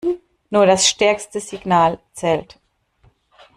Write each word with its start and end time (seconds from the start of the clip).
Nur 0.49 0.65
das 0.65 0.87
stärkste 0.89 1.39
Signal 1.39 1.99
zählt. 2.13 2.57